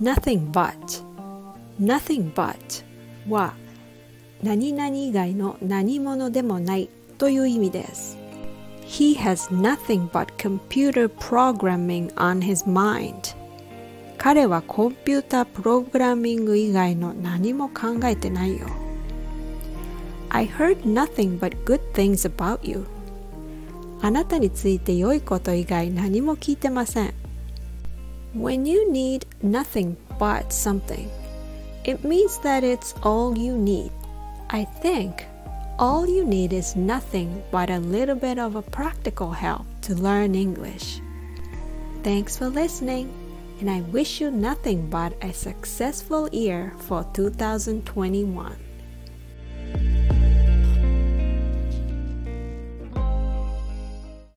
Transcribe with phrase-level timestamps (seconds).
[0.00, 1.04] nothing but
[1.78, 2.84] nothing but
[3.28, 3.54] は
[4.42, 6.88] 何々以外の何者でもない
[7.18, 8.16] という意味です
[8.82, 13.36] He has nothing but computer programming on his mind
[14.16, 18.66] 彼はコンピュータープログラミング以外の何も考えてないよ
[20.30, 22.86] I heard nothing but good things about you
[24.02, 27.14] あなたについて良いこと以外何も聞いてません
[28.32, 31.10] When you need nothing but something
[31.84, 33.90] it means that it's all you need
[34.50, 35.26] I think
[35.80, 40.34] all you need is nothing but a little bit of a practical help to learn
[40.34, 41.00] English.
[42.02, 43.10] Thanks for listening,
[43.60, 48.69] and I wish you nothing but a successful year for 2021.